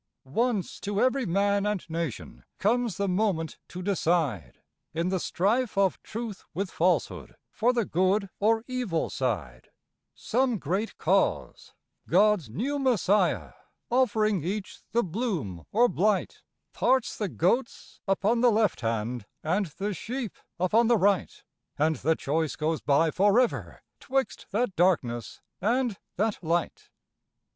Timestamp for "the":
2.97-3.07, 5.09-5.19, 7.71-7.85, 14.91-15.03, 17.15-17.29, 18.41-18.49, 19.67-19.93, 20.87-20.97, 21.97-22.15